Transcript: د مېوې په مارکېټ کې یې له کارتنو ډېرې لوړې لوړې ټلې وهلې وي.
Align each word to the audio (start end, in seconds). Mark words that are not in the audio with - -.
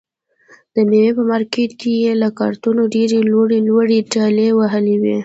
د 0.73 0.77
مېوې 0.89 1.11
په 1.17 1.23
مارکېټ 1.31 1.71
کې 1.79 1.91
یې 2.03 2.11
له 2.21 2.29
کارتنو 2.39 2.83
ډېرې 2.95 3.19
لوړې 3.31 3.59
لوړې 3.67 3.99
ټلې 4.13 4.49
وهلې 4.59 4.95
وي. 5.01 5.17